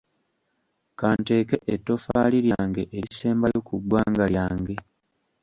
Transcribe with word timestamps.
Ka 0.99 1.09
nteeke 1.19 1.57
ettoffaali 1.73 2.37
lyange 2.47 2.83
erisembayo 2.97 3.59
ku 3.67 3.75
ggwanga 3.81 4.25
lyange. 4.33 4.75